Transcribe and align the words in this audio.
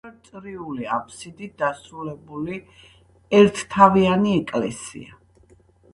გეგმით 0.05 0.27
სწორკუთხა, 0.27 0.39
ნახევარწრიული 0.43 0.87
აფსიდით 0.95 1.53
დასრულებული 1.63 2.57
ერთნავიანი 3.41 4.35
ეკლესია. 4.39 5.19